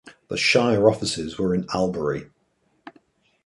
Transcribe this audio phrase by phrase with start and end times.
[0.29, 2.31] The shire offices were in Albury.